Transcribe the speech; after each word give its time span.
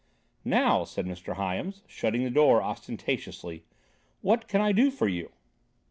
"Now," 0.43 0.83
said 0.83 1.05
Mr. 1.05 1.35
Hyams, 1.35 1.83
shutting 1.85 2.23
the 2.23 2.31
door 2.31 2.63
ostentatiously, 2.63 3.65
"what 4.21 4.47
can 4.47 4.59
I 4.59 4.71
do 4.71 4.89
for 4.89 5.07
you?" 5.07 5.29